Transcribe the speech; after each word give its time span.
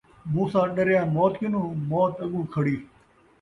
موسیٰ 0.33 0.65
ݙریا 0.75 1.01
موت 1.15 1.33
کنوں، 1.39 1.67
موت 1.89 2.13
اڳوں 2.23 2.45
کھڑی 2.53 2.75